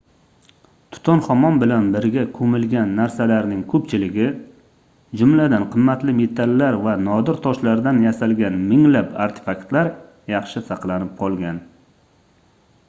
tutanxamon 0.93 1.57
bilan 1.63 1.89
birga 1.95 2.21
koʻmilgan 2.37 2.93
narsalarning 2.99 3.59
koʻpchiligi 3.73 4.25
jumladan 5.21 5.67
qimmatli 5.75 6.15
metallar 6.21 6.77
va 6.87 6.95
nodir 7.09 7.37
toshlardan 7.43 7.99
yasalgan 8.07 8.57
minglab 8.71 9.11
artefaktlar 9.27 9.91
yaxshi 10.35 10.65
saqlanib 10.71 11.13
qolgan 11.21 11.61